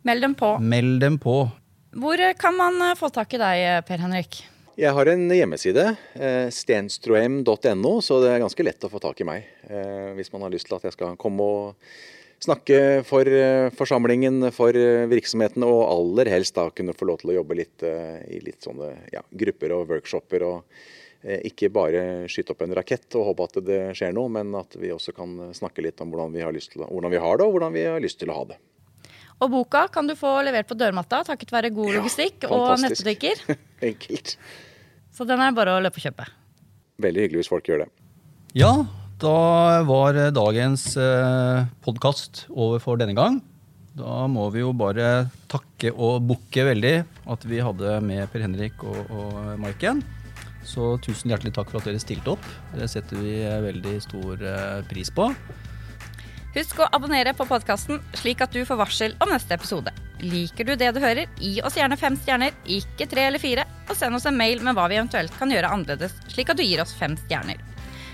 [0.05, 0.51] Meld dem på.
[0.61, 1.35] meld dem på.
[1.97, 4.43] Hvor kan man få tak i deg, Per Henrik?
[4.77, 5.85] Jeg har en hjemmeside,
[6.53, 9.47] stenstroem.no, så det er ganske lett å få tak i meg.
[9.71, 11.95] eh, Hvis man har lyst til at jeg skal komme og
[12.45, 13.25] snakke for
[13.79, 14.75] forsamlingen, for
[15.09, 18.91] virksomheten, og aller helst da kunne få lov til å jobbe litt i litt sånne
[19.15, 20.43] ja, grupper og workshoper.
[20.45, 20.83] og
[21.25, 24.91] ikke bare skyte opp en rakett og håpe at det skjer noe, men at vi
[24.93, 27.55] også kan snakke litt om hvordan vi har, lyst til, hvordan vi har det, og
[27.57, 28.59] hvordan vi har lyst til å ha det.
[29.43, 33.09] Og boka kan du få levert på dørmatta takket være god Ja, logistikk og fantastisk.
[33.09, 33.57] nettbutikker.
[33.91, 34.37] Enkelt.
[35.15, 36.29] Så den er bare å løpe og kjøpe.
[37.03, 37.89] Veldig hyggelig hvis folk gjør det.
[38.55, 38.71] Ja,
[39.23, 39.35] da
[39.89, 43.41] var eh, dagens eh, podkast over for denne gang.
[43.95, 46.95] Da må vi jo bare takke og bukke veldig
[47.31, 50.03] at vi hadde med Per Henrik og, og Maiken.
[50.65, 52.49] Så tusen hjertelig takk for at dere stilte opp.
[52.75, 55.29] Det setter vi eh, veldig stor eh, pris på.
[56.55, 59.91] Husk å abonnere på podkasten, slik at du får varsel om neste episode.
[60.23, 63.99] Liker du det du hører, gi oss gjerne fem stjerner, ikke tre eller fire, og
[63.99, 66.83] send oss en mail med hva vi eventuelt kan gjøre annerledes, slik at du gir
[66.85, 67.59] oss fem stjerner.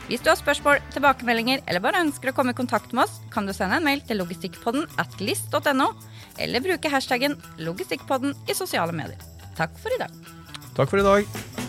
[0.09, 3.47] Hvis du har spørsmål, tilbakemeldinger eller bare ønsker å komme i kontakt med oss, kan
[3.47, 5.91] du sende en mail til logistikkpodden at list.no,
[6.41, 9.21] eller bruke hashtaggen logistikkpodden i sosiale medier.
[9.61, 10.17] Takk for i dag.
[10.75, 11.69] Takk for i dag.